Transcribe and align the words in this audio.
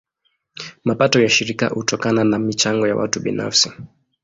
Mapato 0.83 1.21
ya 1.21 1.29
shirika 1.29 1.67
hutokana 1.69 2.23
na 2.23 2.39
michango 2.39 2.87
ya 2.87 2.95
watu 2.95 3.19
binafsi. 3.19 3.71